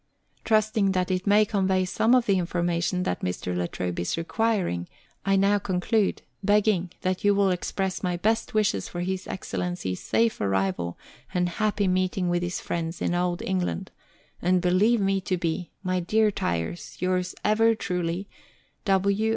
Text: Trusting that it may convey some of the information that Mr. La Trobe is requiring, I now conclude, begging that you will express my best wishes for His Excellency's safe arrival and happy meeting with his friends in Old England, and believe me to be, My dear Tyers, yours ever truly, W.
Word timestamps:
Trusting 0.43 0.93
that 0.93 1.11
it 1.11 1.27
may 1.27 1.45
convey 1.45 1.85
some 1.85 2.15
of 2.15 2.25
the 2.25 2.39
information 2.39 3.03
that 3.03 3.21
Mr. 3.21 3.55
La 3.55 3.67
Trobe 3.67 3.99
is 3.99 4.17
requiring, 4.17 4.87
I 5.27 5.35
now 5.35 5.59
conclude, 5.59 6.23
begging 6.43 6.89
that 7.01 7.23
you 7.23 7.35
will 7.35 7.51
express 7.51 8.01
my 8.01 8.17
best 8.17 8.55
wishes 8.55 8.87
for 8.87 9.01
His 9.01 9.27
Excellency's 9.27 9.99
safe 9.99 10.41
arrival 10.41 10.97
and 11.35 11.49
happy 11.49 11.87
meeting 11.87 12.29
with 12.29 12.41
his 12.41 12.59
friends 12.59 12.99
in 12.99 13.13
Old 13.13 13.43
England, 13.43 13.91
and 14.41 14.59
believe 14.59 14.99
me 15.01 15.21
to 15.21 15.37
be, 15.37 15.69
My 15.83 15.99
dear 15.99 16.31
Tyers, 16.31 16.97
yours 16.99 17.35
ever 17.45 17.75
truly, 17.75 18.27
W. 18.85 19.29